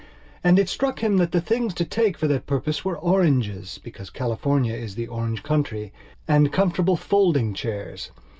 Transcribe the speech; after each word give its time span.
And 0.43 0.57
it 0.57 0.67
struck 0.67 1.03
him 1.03 1.17
that 1.17 1.31
the 1.31 1.39
things 1.39 1.75
to 1.75 1.85
take 1.85 2.17
for 2.17 2.27
that 2.27 2.47
purpose 2.47 2.83
were 2.83 2.97
orangesbecause 2.97 4.09
California 4.11 4.73
is 4.73 4.95
the 4.95 5.05
orange 5.05 5.43
countryand 5.43 6.51
comfortable 6.51 6.95
folding 6.97 7.53
chairs. 7.53 8.09